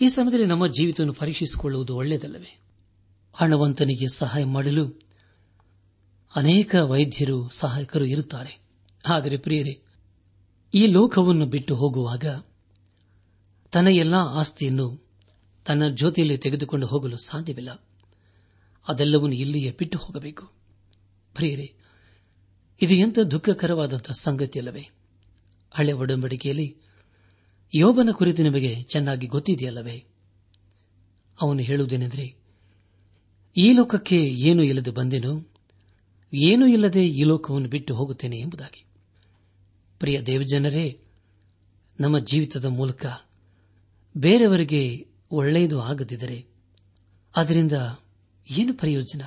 [0.00, 2.60] ಈ ಸಮಯದಲ್ಲಿ ನಮ್ಮ ಜೀವಿತವನ್ನು ಪರೀಕ್ಷಿಸಿಕೊಳ್ಳುವುದು ಒಳ್ಳೆಯದಲ್ಲವೇ?
[3.34, 5.09] ಹಣವಂತನಿಗೆ ಸಹಾಯ ಮಾಡಲು
[6.34, 8.60] ಅನೇಕ ವೈದ್ಯರು ಸಹಾಯಕರು ಇರುತ್ತಾರೆ.
[9.08, 9.82] ಆದರೆ ಪ್ರಿಯರೇ,
[10.74, 12.24] ಈ ಲೋಕವನ್ನು ಬಿಟ್ಟು ಹೋಗುವಾಗ
[13.72, 15.08] ತನ್ನ ಎಲ್ಲಾ ಆಸ್ತಿಯನ್ನು
[15.66, 17.86] ತನ್ನ ಜೊತೆಯಲ್ಲಿ ತೆಗೆದುಕೊಂಡು ಹೋಗಲು ಸಾಧ್ಯವಿಲ್ಲ.
[18.88, 20.52] ಅದೆಲ್ಲವನ್ನು ಇಲ್ಲಿಯೇ ಬಿಟ್ಟು ಹೋಗಬೇಕು.
[21.34, 21.74] ಪ್ರಿಯರೇ,
[22.82, 24.88] ಇದು ಎಂಥ ದುಃಖಕರವಾದಂತಹ ಸಂಗತಿಯಲ್ಲವೇ?
[25.70, 26.76] ಹಳೆ ಒಡಂಬಡಿಕೆಯಲ್ಲಿ
[27.74, 30.04] ಯೋಬನ ಕುರಿತು ನಿಮಗೆ ಚೆನ್ನಾಗಿ ಗೊತ್ತಿದೆಯಲ್ಲವೇ?
[31.40, 32.36] ಅವನು ಹೇಳುವುದೇನೆಂದರೆ,
[33.56, 35.49] ಈ ಲೋಕಕ್ಕೆ ಏನು ಇಲ್ಲದೆ ಬಂದೆನೋ?
[36.32, 38.84] ಏನೂ ಇಲ್ಲದೆ ಈ ಲೋಕವನ್ನು ಬಿಟ್ಟು ಹೋಗುತ್ತೇನೆ ಎಂಬುದಾಗಿ.
[39.98, 41.00] ಪ್ರಿಯ ದೇವಜನರೇ,
[42.00, 43.06] ನಮ್ಮ ಜೀವಿತದ ಮೂಲಕ
[44.16, 46.46] ಬೇರೆಯವರಿಗೆ ಒಳ್ಳೆಯದು ಆಗದಿದ್ದರೆ
[47.36, 47.72] ಅದರಿಂದ
[48.50, 49.22] ಏನು ಪ್ರಯೋಜನ?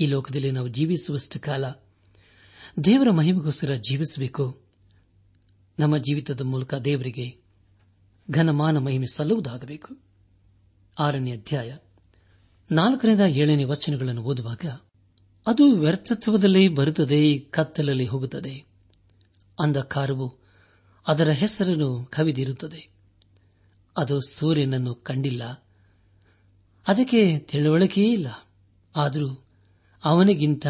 [0.00, 1.66] ಈ ಲೋಕದಲ್ಲಿ ನಾವು ಜೀವಿಸುವಷ್ಟು ಕಾಲ
[2.84, 4.62] ದೇವರ ಮಹಿಮೆಗೋಸ್ಕರ ಜೀವಿಸಬೇಕು.
[5.78, 7.44] ನಮ್ಮ ಜೀವಿತದ ಮೂಲಕ ದೇವರಿಗೆ
[8.30, 9.98] ಘನಮಾನ ಮಹಿಮೆ ಸಲ್ಲುವುದಾಗಬೇಕು.
[10.98, 11.76] ಆರನೇ ಅಧ್ಯಾಯ,
[12.72, 14.64] ನಾಲ್ಕರಿಂದ ಏಳನೇ ವಚನಗಳನ್ನು ಓದುವಾಗ
[15.46, 18.64] ಅದು ವ್ಯರ್ಥತ್ವದಲ್ಲಿ ಬರುತ್ತದೆ, ಕತ್ತಲಲ್ಲಿ ಹೋಗುತ್ತದೆ.
[19.60, 20.34] ಅಂಧಕಾರವು
[21.06, 22.88] ಅದರ ಹೆಸರನ್ನು ಕವಿದಿರುತ್ತದೆ.
[23.96, 25.64] ಅದು ಸೂರ್ಯನನ್ನು ಕಂಡಿಲ್ಲ.
[26.88, 28.48] ಅದಕ್ಕೆ ತಿಳುವಳಿಕೆಯೇ ಇಲ್ಲ.
[28.96, 29.44] ಆದರೂ
[30.04, 30.66] ಅವನಿಗಿಂತ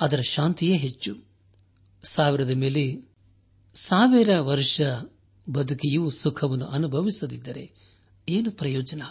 [0.00, 1.16] ಅದರ ಶಾಂತಿಯೇ ಹೆಚ್ಚು.
[2.04, 3.14] ಸಾವಿರದ ಮೇಲೆ
[3.74, 4.80] ಸಾವಿರ ವರ್ಷ
[5.50, 7.72] ಬದುಕಿಯೂ ಸುಖವನ್ನು ಅನುಭವಿಸದಿದ್ದರೆ
[8.28, 9.02] ಏನು ಪ್ರಯೋಜನ?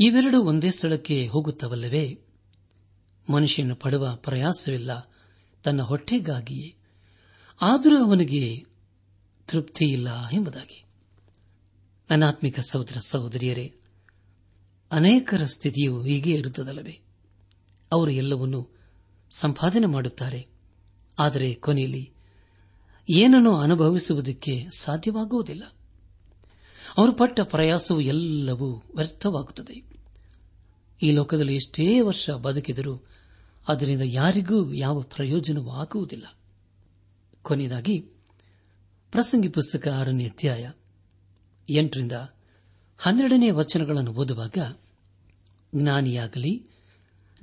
[0.00, 2.23] ಇವೆರಡು ಒಂದೇ ಸ್ಥಳಕ್ಕೆ ಹೋಗುತ್ತವಲ್ಲವೇ?
[3.32, 5.10] ಮನುಷ್ಯನು ಪಡುವ ಪ್ರಯಾಸವಿಲ್ಲ.
[5.64, 6.76] ತನ್ನ ಹೊಟ್ಟೆಗಾಗಿಯೇ.
[7.60, 8.64] ಆದರೂ ಅವನಿಗೆ
[9.46, 10.84] ತೃಪ್ತಿಯಿಲ್ಲ ಎಂಬುದಾಗಿ.
[12.10, 13.74] ಅನಾತ್ಮಿಕ ಸಹೋದರ ಸಹೋದರಿಯರೇ,
[14.92, 17.00] ಅನೇಕರ ಸ್ಥಿತಿಯು ಹೀಗೆ ಇರುತ್ತದಲ್ಲವೇ?
[17.92, 18.68] ಅವರು ಎಲ್ಲವನ್ನೂ
[19.30, 20.46] ಸಂಪಾದನೆ ಮಾಡುತ್ತಾರೆ.
[21.18, 22.12] ಆದರೆ ಕೊನೆಯಲ್ಲಿ
[23.10, 25.62] ಏನನ್ನು ಅನುಭವಿಸುವುದಕ್ಕೆ ಸಾಧ್ಯವಾಗುವುದಿಲ್ಲ.
[26.98, 29.94] ಅವರು ಪಟ್ಟ ಪ್ರಯಾಸವು ಎಲ್ಲವೂ ವ್ಯರ್ಥವಾಗುತ್ತದೆ.
[31.02, 33.06] ಈ ಲೋಕದಲ್ಲಿ ಎಷ್ಟೇ ವರ್ಷ ಬದುಕಿದರೂ
[33.68, 36.38] ಅದರಿಂದ ಯಾರಿಗೂ ಯಾವ ಪ್ರಯೋಜನವೂ ಆಗುವುದಿಲ್ಲ
[37.42, 38.00] ಕೊನೆಯದಾಗಿ,
[39.10, 40.70] ಪ್ರಸಂಗಿ ಪುಸ್ತಕ ಆರನೇ ಅಧ್ಯಾಯ
[41.68, 42.12] ಎಂಟರಿಂದ
[42.98, 44.58] ಹನ್ನೆರಡನೇ ವಚನಗಳನ್ನು ಓದುವಾಗ,
[45.74, 46.68] ಜ್ಞಾನಿಯಾಗಲಿ,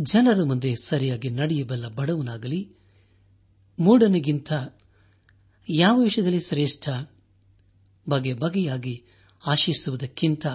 [0.01, 2.75] ಜನರ ಮುಂದೆ ಸರಿಯಾಗಿ ನಡೆಯಬಲ್ಲ ಬಡವನಾಗಲಿ
[3.79, 4.51] ಮೂಡನಿಗಿಂತ
[5.69, 6.89] ಯಾವ ವಿಷಯದಲ್ಲಿ ಶ್ರೇಷ್ಠ,
[8.09, 9.05] ಬಗೆ ಬಗೆಯಾಗಿ
[9.47, 10.47] ಆಶಿಸುವುದಕ್ಕಿಂತ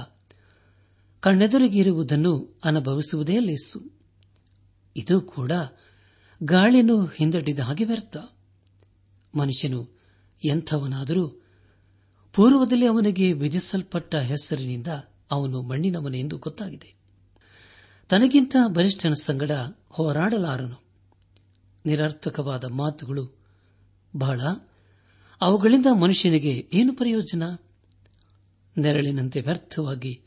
[1.21, 3.96] ಕಣ್ಣೆದುರಿಗಿರುವುದನ್ನು ಅನುಭವಿಸುವುದೇ ಲೇಸು.
[4.97, 5.53] ಇದು ಕೂಡ
[6.43, 8.17] ಗಾಳಿಯನ್ನು ಹಿಂದಟ್ಟಿದ ಹಾಗೆ ವ್ಯರ್ಥ.
[9.39, 10.01] ಮನುಷ್ಯನು
[10.45, 11.29] ಎಂಥವನಾದರೂ
[12.33, 14.87] ಪೂರ್ವದಲ್ಲಿ ಅವನಿಗೆ ವಿಧಿಸಲ್ಪಟ್ಟ ಹೆಸರಿನಿಂದ
[15.31, 16.95] ಅವನು ಮಣ್ಣಿನವನೆಂದು ಗೊತ್ತಾಗಿದೆ.
[18.09, 19.51] ತನಗಿಂತ ಬಲಿಷ್ಠನ ಸಂಗಡ
[19.89, 20.85] ಹೋರಾಡಲಾರನು.
[21.87, 23.39] ನಿರರ್ಥಕವಾದ ಮಾತುಗಳು
[24.17, 24.41] ಬಹಳ.
[25.41, 27.57] ಅವುಗಳಿಂದ ಮನುಷ್ಯನಿಗೆ ಏನು ಪ್ರಯೋಜನ?
[28.79, 30.23] ನೆರಳಿನಂತೆ ವ್ಯರ್ಥವಾಗಿ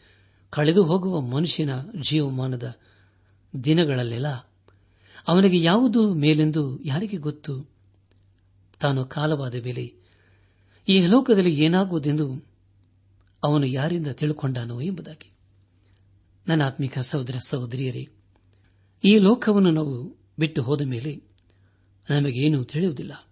[0.50, 1.70] ಕಳೆದು ಹೋಗುವ ಮನುಷ್ಯನ
[2.02, 2.76] ಜೀವಮಾನದ
[3.64, 4.49] ದಿನಗಳಲ್ಲೆಲ್ಲ
[5.30, 7.70] ಅವನಿಗೆ ಯಾವುದು ಮೇಲೆಂದು ಯಾರಿಗೆ ಗೊತ್ತು?
[8.80, 9.94] ತಾನು ಕಾಲವಾದ ಮೇಲೆ
[10.88, 12.46] ಈ ಲೋಕದಲ್ಲಿ ಏನಾಗುವುದೆಂದು
[13.44, 15.32] ಅವನು ಯಾರಿಂದ ತಿಳುಕೊಂಡಾನೋ ಎಂಬುದಾಗಿ.
[16.48, 18.10] ನನ್ನ ಆತ್ಮಿಕ ಸಹೋದರ ಸಹೋದರಿಯರೇ,
[19.04, 21.24] ಈ ಲೋಕವನ್ನು ನಾವು ಬಿಟ್ಟು ಹೋದ ಮೇಲೆ
[22.10, 23.28] ನಮಗೇನೂ ತಿಳಿಯುವುದಿಲ್ಲ.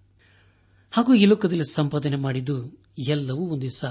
[0.91, 3.85] ಹಾಗೂ ಈ ಲೋಕದಲ್ಲಿ ಸಂಪಾದನೆ ಮಾಡಿದ್ದು ಎಲ್ಲವೂ ಒಂದು ದಿವಸ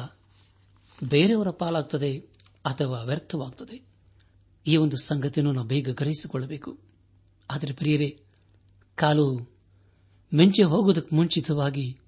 [1.09, 2.19] ಬೇರೆಯವರ ಪಾಲಾಗ್ತದೆ
[2.65, 3.83] ಅಥವಾ ವ್ಯರ್ಥವಾಗುತ್ತದೆ
[4.67, 6.86] ಈ ಒಂದು ಸಂಗತಿಯನ್ನು ನಾವು ಬೇಗ ಗ್ರಹಿಸಿಕೊಳ್ಳಬೇಕು.
[7.51, 8.21] ಆದರೆ ಪ್ರಿಯರೇ,
[8.95, 9.57] ಕಾಲು
[10.35, 11.99] ಮಿಂಚೆ ಹೋಗುವುದಕ್ಕೆ ಮುಂಚಿತವಾಗಿ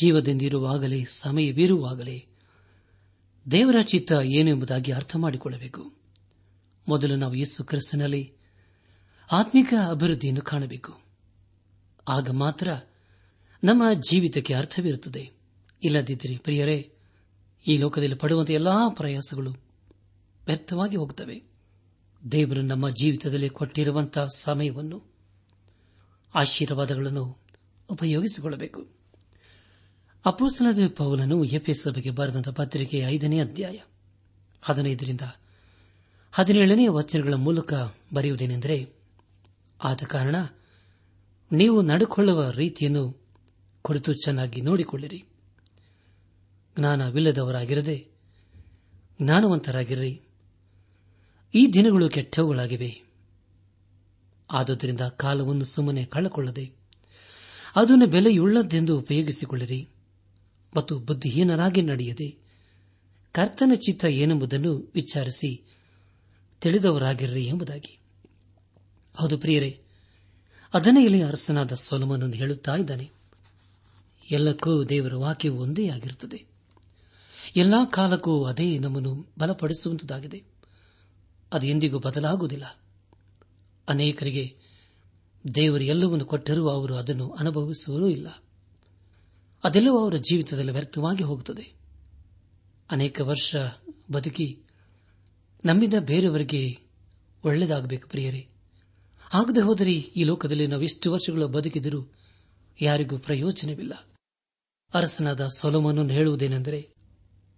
[0.00, 2.26] ಜೀವದಿಂದಿರುವಾಗಲೇ ಸಮಯವಿರುವಾಗಲೇ
[3.50, 5.92] ದೇವರ ಚಿತ್ತ ಏನು ಎಂಬುದಾಗಿ ಅರ್ಥ ಮಾಡಿಕೊಳ್ಳಬೇಕು.
[6.88, 8.32] ಮೊದಲು ನಾವು ಯೇಸು ಕ್ರಿಸ್ತನಲ್ಲಿ
[9.32, 11.00] ಆತ್ಮಿಕ ಅಭಿವೃದ್ಧಿಯನ್ನು ಕಾಣಬೇಕು.
[12.08, 12.68] ಆಗ ಮಾತ್ರ
[13.64, 15.30] ನಮ್ಮ ಜೀವಿತಕ್ಕೆ ಅರ್ಥವಿರುತ್ತದೆ.
[15.82, 16.92] ಇಲ್ಲದಿದ್ದರೆ ಪ್ರಿಯರೇ,
[17.68, 19.50] ಈ ಲೋಕದಲ್ಲಿ ಪಡುವಂತಹ ಎಲ್ಲಾ ಪ್ರಯಾಸಗಳು
[20.46, 21.47] ವ್ಯರ್ಥವಾಗಿ ಹೋಗುತ್ತವೆ.
[22.32, 25.02] ದೇವರು ನಮ್ಮ ಜೀವಿತದಲ್ಲಿ ಕೊಟ್ಟಿರುವಂತಹ ಸಮಯವನ್ನು,
[26.34, 27.38] ಆಶೀರ್ವಾದಗಳನ್ನು
[27.90, 28.88] ಉಪಯೋಗಿಸಿಕೊಳ್ಳಬೇಕು.
[30.24, 33.78] ಅಪೋಸ್ತನದ ಪೌಲನು ಸಭೆಗೆ ಬರೆದಂತಹ ಪತ್ರಿಕೆ ಐದನೇ ಅಧ್ಯಾಯ
[34.62, 35.20] ಹದಿನೈದರಿಂದ
[36.32, 37.74] ಹದಿನೇಳನೇ ವಚನಗಳ ಮೂಲಕ
[38.14, 38.88] ಬರೆಯುವುದೇನೆಂದರೆ,
[39.84, 40.36] ಆದ ಕಾರಣ
[41.52, 43.26] ನೀವು ನಡೆಕೊಳ್ಳುವ ರೀತಿಯನ್ನು
[43.82, 45.24] ಕುರಿತು ಚೆನ್ನಾಗಿ ನೋಡಿಕೊಳ್ಳಿರಿ.
[46.78, 48.08] ಜ್ಞಾನವಿಲ್ಲದವರಾಗಿರದೆ
[49.22, 50.22] ಜ್ಞಾನವಂತರಾಗಿರ್ರಿ
[51.54, 53.02] ಈ ದಿನಗಳು ಕೆಟ್ಟವುಗಳಾಗಿವೆ.
[54.50, 56.72] ಆದುದರಿಂದ ಕಾಲವನ್ನು ಸುಮ್ಮನೆ ಕಳೆಕೊಳ್ಳದೆ,
[57.76, 59.88] ಅದನ್ನು ಬೆಲೆಯುಳ್ಳದ್ದೆಂದು ಉಪಯೋಗಿಸಿಕೊಳ್ಳಿರಿ
[60.76, 62.28] ಮತ್ತು ಬುದ್ಧಿಹೀನರಾಗಿ ನಡೆಯದೆ,
[63.32, 65.62] ಕರ್ತನ ಚಿತ್ತ ಏನೆಂಬುದನ್ನು ವಿಚಾರಿಸಿ
[66.60, 67.98] ತಿಳಿದವರಾಗಿರ್ರಿ ಎಂಬುದಾಗಿ.
[69.16, 69.80] ಹೌದು ಪ್ರಿಯರೇ
[70.74, 73.10] ಅದನ್ನೇ ಇಲ್ಲಿ ಅರಸನಾದ ಸೊಲಮನನ್ನು ಹೇಳುತ್ತಾ ಇದ್ದಾನೆ?
[74.30, 76.46] ಎಲ್ಲಕ್ಕೂ ದೇವರ ವಾಕ್ಯವು ಒಂದೇ ಆಗಿರುತ್ತದೆ.
[77.56, 80.57] ಎಲ್ಲಾ ಕಾಲಕ್ಕೂ ಅದೇ ನಮ್ಮನ್ನು ಬಲಪಡಿಸುವಂತದಾಗಿದೆ.
[81.52, 82.80] ಅದು ಎಂದಿಗೂ ಬದಲಾಗುವುದಿಲ್ಲ.
[83.88, 84.56] ಅನೇಕರಿಗೆ
[85.54, 88.44] ದೇವರು ಎಲ್ಲವನ್ನು ಕೊಟ್ಟರೂ ಅವರು ಅದನ್ನು ಅನುಭವಿಸುವರೂ ಇಲ್ಲ.
[89.64, 91.78] ಅದೆಲ್ಲವೂ ಅವರ ಜೀವಿತದಲ್ಲಿ ವ್ಯರ್ಥವಾಗಿ ಹೋಗುತ್ತದೆ.
[92.90, 93.56] ಅನೇಕ ವರ್ಷ
[94.12, 94.60] ಬದುಕಿ
[95.64, 96.78] ನಮ್ಮಿಂದ ಬೇರೆಯವರಿಗೆ
[97.44, 98.48] ಒಳ್ಳೆಯದಾಗಬೇಕು ಪ್ರಿಯರೇ.
[99.34, 102.14] ಆಗದೆ ಹೋದರೆ ಈ ಲೋಕದಲ್ಲಿ ನಾವು ಎಷ್ಟು ವರ್ಷಗಳು ಬದುಕಿದರೂ
[102.80, 104.08] ಯಾರಿಗೂ ಪ್ರಯೋಜನವಿಲ್ಲ.
[104.94, 106.88] ಅರಸನಾದ ಸೊಲೋಮನನ್ನು ಹೇಳುವುದೇನೆಂದರೆ,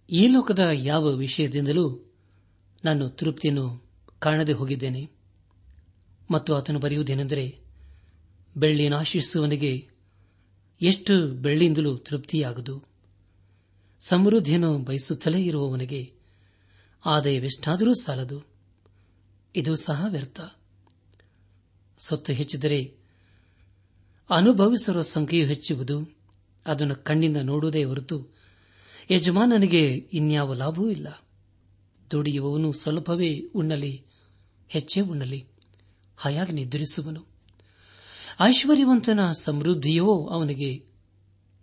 [0.09, 2.10] ಈ ಲೋಕದ ಯಾವ ವಿಷಯದಿಂದಲೂ
[2.85, 3.83] ನಾನು ತೃಪ್ತಿಯನ್ನು
[4.19, 5.09] ಕಾಣದೆ ಹೋಗಿದ್ದೇನೆ.
[6.31, 7.59] ಮತ್ತು ಆತನು ಬರೆಯುವುದೇನೆಂದರೆ,
[8.57, 9.87] ಬೆಳ್ಳಿಯನ್ನು ಆಶಿಸುವವನಿಗೆ
[10.81, 12.83] ಎಷ್ಟು ಬೆಳ್ಳಿಯಿಂದಲೂ ತೃಪ್ತಿಯಾಗದು.
[13.99, 16.13] ಸಮೃದ್ಧಿಯನ್ನು ಬಯಸುತ್ತಲೇ ಇರುವವನಿಗೆ
[17.05, 18.43] ಆದಾಯವೆಷ್ಟಾದರೂ ಸಾಲದು.
[19.55, 20.39] ಇದು ಸಹ ವ್ಯರ್ಥ.
[21.97, 22.93] ಸೊತ್ತು ಹೆಚ್ಚಿದರೆ
[24.29, 26.17] ಅನುಭವಿಸಿರುವ ಸಂಖ್ಯೆಯು ಹೆಚ್ಚುವುದು.
[26.65, 28.27] ಅದನ್ನು ಕಣ್ಣಿಂದ ನೋಡುವುದೇ ಹೊರತು
[29.11, 31.07] ಯಜಮಾನನಿಗೆ ಇನ್ಯಾವ ಲಾಭವೂ ಇಲ್ಲ.
[32.11, 34.05] ದುಡಿಯುವವನು ಸ್ವಲ್ಪವೇ ಉಣ್ಣಲಿ,
[34.69, 35.47] ಹೆಚ್ಚೇ ಉಣ್ಣಲಿ,
[36.17, 37.25] ಹಾಯಾಗಿ ನಿದ್ರಿಸುವನು.
[38.41, 40.85] ಐಶ್ವರ್ಯವಂತನ ಸಮೃದ್ಧಿಯೋ ಅವನಿಗೆ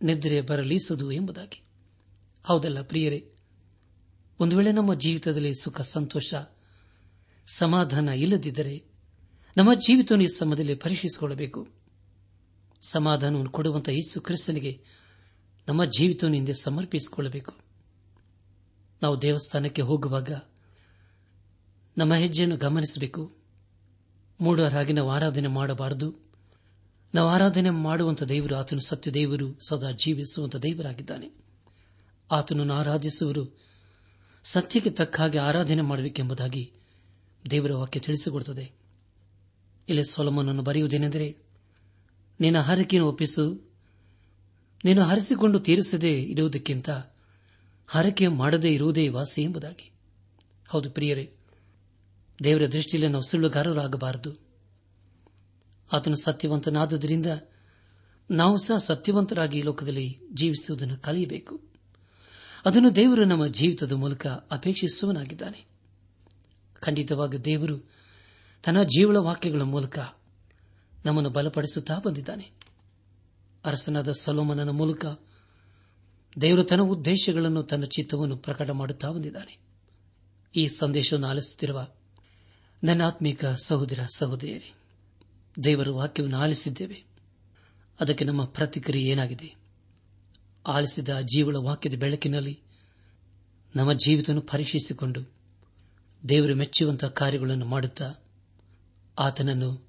[0.03, 1.63] ನಿದ್ರೆ ಬರಲಿಸದು ಎಂಬುದಾಗಿ.
[2.45, 3.33] ಹೌದಲ್ಲ ಪ್ರಿಯರೇ,
[4.41, 6.35] ಒಂದು ವೇಳೆ ನಮ್ಮ ಜೀವಿತದಲ್ಲಿ ಸುಖ, ಸಂತೋಷ,
[7.47, 8.85] ಸಮಾಧಾನ ಇಲ್ಲದಿದ್ದರೆ
[9.57, 11.69] ನಮ್ಮ ಜೀವಿತವನ್ನು ಈ ಸಮಯದಲ್ಲಿ ಪರೀಕ್ಷಿಸಿಕೊಳ್ಳಬೇಕು.
[12.89, 14.81] ಸಮಾಧಾನವನ್ನು ಕೊಡುವಂತಹ ಯೇಸು ಕ್ರಿಸ್ತನಿಗೆ
[15.69, 17.68] ನಮ್ಮ ಜೀವಿತವನ್ನು ಹಿಂದೆ ಸಮರ್ಪಿಸಿಕೊಳ್ಳಬೇಕು.
[19.03, 20.41] ನಾವು ದೇವಸ್ಥಾನಕ್ಕೆ ಹೋಗುವಾಗ
[21.99, 23.37] ನಮ್ಮ ಹೆಜ್ಜೆಯನ್ನು ಗಮನಿಸಬೇಕು.
[24.41, 26.15] ಮೂಡವರಾಗಿ ನಾವು ಆರಾಧನೆ ಮಾಡಬಾರದು.
[27.15, 31.31] ನಾವು ಆರಾಧನೆ ಮಾಡುವಂತ ದೇವರು, ಆತನು ಸತ್ಯ ದೇವರು, ಸದಾ ಜೀವಿಸುವಂತ ದೇವರಾಗಿದ್ದಾನೆ.
[32.33, 33.59] ಆತನನ್ನು ಆರಾಧಿಸುವರು
[34.45, 36.73] ಸತ್ಯಕ್ಕೆ ತಕ್ಕ ಹಾಗೆ ಆರಾಧನೆ ಮಾಡಬೇಕೆಂಬುದಾಗಿ
[37.51, 38.73] ದೇವರ ವಾಕ್ಯ ತಿಳಿಸಿಕೊಡುತ್ತದೆ.
[39.89, 41.37] ಇಲ್ಲಿ ಸೊಲಮನನ್ನು ಬರೆಯುವುದೇನೆಂದರೆ,
[42.41, 43.71] ನಿನ್ನ ಹರಕೆಯನ್ನು ಒಪ್ಪಿಸು,
[44.85, 46.91] ನೀನು ಹರಿಸಿಕೊಂಡು ತೀರಿಸದೇ ಇರುವುದಕ್ಕಿಂತ
[47.89, 49.93] ಹರಕೆ ಮಾಡದೇ ಇರುವುದೇ ವಾಸಿ ಎಂಬುದಾಗಿ.
[50.69, 51.35] ಹೌದು ಪ್ರಿಯರೇ,
[52.45, 54.49] ದೇವರ ದೃಷ್ಟಿಯಲ್ಲಿ ನಾವು ಸುಳ್ಳುಗಾರರಾಗಬಾರದು.
[55.93, 57.27] ಆತನು ಸತ್ಯವಂತನಾದುದರಿಂದ
[58.31, 61.61] ನಾವು ಸಹ ಸತ್ಯವಂತರಾಗಿ ಲೋಕದಲ್ಲಿ ಜೀವಿಸುವುದನ್ನು ಕಲಿಯಬೇಕು.
[62.65, 65.65] ಅದನ್ನು ದೇವರು ನಮ್ಮ ಜೀವಿತದ ಮೂಲಕ ಅಪೇಕ್ಷಿಸುವನಾಗಿದ್ದಾನೆ
[66.75, 67.91] ಖಂಡಿತವಾಗಿ ದೇವರು
[68.65, 69.99] ತನ್ನ ಜೀವಳ ವಾಕ್ಯಗಳ ಮೂಲಕ
[71.05, 72.51] ನಮ್ಮನ್ನು ಬಲಪಡಿಸುತ್ತಾ ಬಂದಿದ್ದಾನೆ.
[73.65, 75.07] ಅರಸನಾದ ಸಲೋಮನನ ಮೂಲಕ
[76.41, 79.59] ದೇವರು ತನ್ನ ಉದ್ದೇಶಗಳನ್ನು, ತನ್ನ ಚಿತ್ತವನ್ನು ಪ್ರಕಟ ಮಾಡುತ್ತಾ ಬಂದಿದ್ದಾನೆ.
[80.57, 81.89] ಈ ಸಂದೇಶವನ್ನು ಆಲಿಸುತ್ತಿರುವ
[82.85, 84.75] ನನ್ನ ಆತ್ಮಿಕ ಸಹೋದರ ಸಹೋದರಿಯರೇ,
[85.65, 87.05] ದೇವರ ವಾಕ್ಯವನ್ನು ಆಲಿಸಿದ್ದೇವೆ.
[88.01, 89.55] ಅದಕ್ಕೆ ನಮ್ಮ ಪ್ರತಿಕ್ರಿಯೆ ಏನಾಗಿದೆ?
[90.67, 92.61] ಆಲಿಸಿದ ಜೀವಳ ವಾಕ್ಯದ ಬೆಳಕಿನಲ್ಲಿ
[93.77, 95.33] ನಮ್ಮ ಜೀವಿತವನ್ನು ಪರೀಕ್ಷಿಸಿಕೊಂಡು
[96.29, 98.15] ದೇವರು ಮೆಚ್ಚುವಂತಹ ಕಾರ್ಯಗಳನ್ನು ಮಾಡುತ್ತಾ
[99.19, 99.89] ಆತನನ್ನು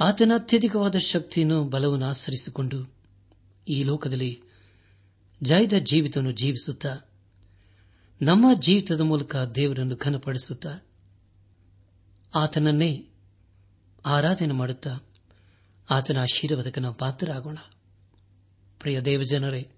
[0.00, 2.94] ಆತನ ಅತ್ಯಧಿಕವಾದ ಶಕ್ತಿಯನ್ನು, ಬಲವನ್ನು ಆಚರಿಸಿಕೊಂಡು
[3.68, 4.45] ಈ ಲೋಕದಲ್ಲಿ
[5.42, 6.96] ಜಯದ ಜೀವಿತವನ್ನು ಜೀವಿಸುತ್ತಾ,
[8.22, 10.86] ನಮ್ಮ ಜೀವಿತದ ಮೂಲಕ ದೇವರನ್ನು ಘನಪಡಿಸುತ್ತಾ,
[12.34, 13.08] ಆತನನ್ನೇ
[14.06, 14.98] ಆರಾಧನೆ ಮಾಡುತ್ತಾ,
[15.90, 17.58] ಆತನ ಆಶೀರ್ವಾದಕ್ಕೆ ನಾವು ಪಾತ್ರರಾಗೋಣ.
[18.80, 19.70] ಪ್ರಿಯ ದೇವಜನರೇ,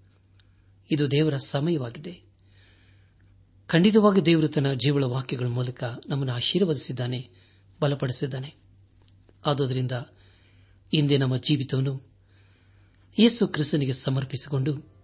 [0.91, 2.21] ಇದು ದೇವರ ಸಮಯವಾಗಿದೆ.
[3.67, 7.29] ಖಂಡಿತವಾಗಿ ದೇವರು ತನ್ನ ಜೀವಳ ವಾಕ್ಯಗಳ ಮೂಲಕ ನಮ್ಮನ್ನು ಆಶೀರ್ವದಿಸಿದ್ದಾನೆ,
[7.81, 8.55] ಬಲಪಡಿಸಿದ್ದಾನೆ.
[9.45, 9.91] ಆದುದರಿಂದ
[10.93, 12.09] ಇಂದೇ ನಮ್ಮ ಜೀವಿತವನ್ನು
[13.19, 14.98] ಯೇಸು ಕ್ರಿಸ್ತನಿಗೆ ಸಮರ್ಪಿಸಿಕೊಂಡು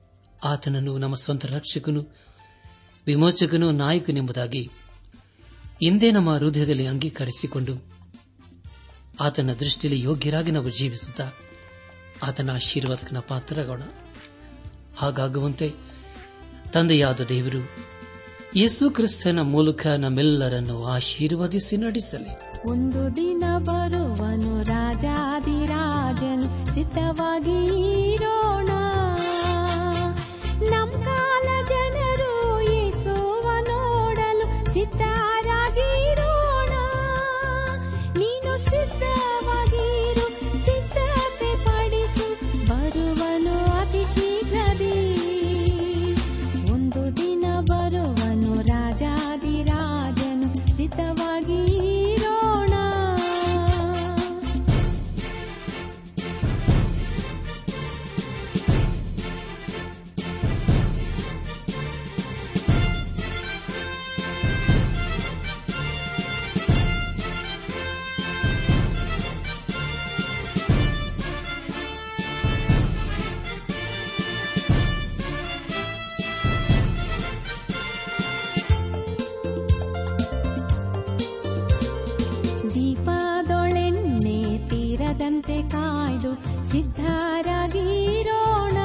[0.46, 2.16] ಆತನನ್ನು ನಮ್ಮ ಸ್ವಂತ ರಕ್ಷಕನು,
[3.06, 4.70] ವಿಮೋಚಕನು, ನಾಯಕನೆಂಬುದಾಗಿ
[5.82, 7.96] ಇಂದೇ ನಮ್ಮ ಹೃದಯದಲ್ಲಿ ಅಂಗೀಕರಿಸಿಕೊಂಡು
[9.20, 11.30] ಆತನ ದೃಷ್ಟಿಯಲ್ಲಿ ಯೋಗ್ಯರಾಗಿ ನಾವು ಜೀವಿಸುತ್ತಾ
[12.24, 13.82] ಆತನ ಆಶೀರ್ವಾದಕನ ಪಾತ್ರರಾಗೋಣ.
[14.98, 15.74] ಹಾಗಾಗುವಂತೆ
[16.74, 17.60] ತಂದೆಯಾದ ದೇವರು
[18.56, 22.70] ಯೇಸು ಕ್ರಿಸ್ತನ ಮೂಲಕ ನಮ್ಮೆಲ್ಲರನ್ನು ಆಶೀರ್ವದಿಸಿ ನಡೆಸಲಿ.
[22.70, 27.85] ಒಂದು ದಿನ ಬರುವನು ರಾಜಾದಿರಾಜನು ಸಿದ್ಧವಾಗಿ
[85.17, 86.32] ತೀರದಂತೆ ಕಾಯ್ದು
[86.69, 88.78] ಸಿದ್ಧರಾಗಿರೋಣ.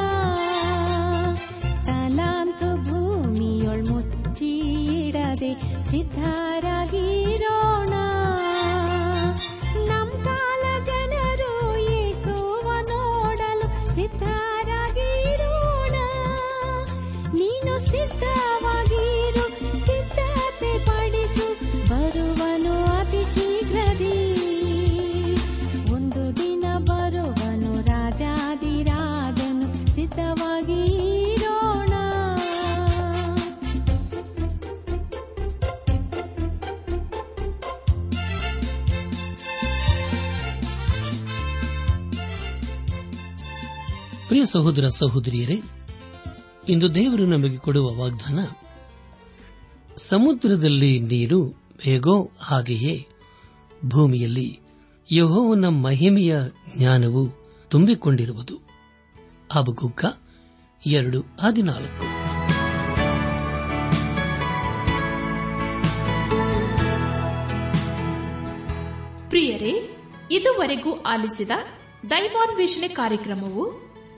[1.84, 5.52] ತಲಾಂತು ಭೂಮಿಯೊಳ್ ಮುಚ್ಚಿಡದೆ
[5.90, 7.59] ಸಿದ್ಧರಾಗಿರೋಣ
[44.40, 45.62] ಪ್ರಿಯ ಸಹೋದರ ಸಹೋದರಿಯರೇ,
[46.68, 48.38] ಇಂದು ದೇವರು ನಮಗೆ ಕೊಡುವ ವಾಗ್ದಾನ,
[49.96, 53.06] ಸಮುದ್ರದಲ್ಲಿ ನೀರು ಹೇಗೋ ಹಾಗೆಯೇ
[53.84, 54.60] ಭೂಮಿಯಲ್ಲಿ
[55.12, 56.36] ಯಹೋವನ ಮಹಿಮೆಯ
[56.76, 57.28] ಜ್ಞಾನವು
[57.68, 58.56] ತುಂಬಿಕೊಂಡಿರುವುದು.
[59.54, 60.04] ಅಬಗುಗ್ಗ
[60.86, 62.04] ಎರಡು ಹದಿನಾಲ್ಕು.
[69.28, 69.96] ಪ್ರಿಯರೇ,
[70.32, 71.50] ಇದುವರೆಗೂ ಆಲಿಸಿದ
[72.10, 73.89] ದೈವಾನ್ವೇಷಣೆ ಕಾರ್ಯಕ್ರಮವು